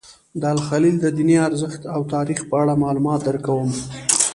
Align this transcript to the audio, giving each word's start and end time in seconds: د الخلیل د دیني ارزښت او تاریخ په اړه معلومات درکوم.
د 0.41 0.43
الخلیل 0.55 0.95
د 1.01 1.05
دیني 1.17 1.35
ارزښت 1.47 1.81
او 1.93 1.99
تاریخ 2.13 2.39
په 2.49 2.55
اړه 2.61 2.81
معلومات 2.83 3.19
درکوم. 3.27 3.71